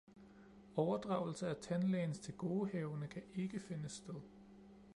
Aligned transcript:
Overdragelse 0.75 1.47
af 1.47 1.55
tandlægens 1.61 2.19
tilgodehavende 2.19 3.07
kan 3.07 3.23
ikke 3.35 3.59
finde 3.59 3.89
sted 3.89 4.15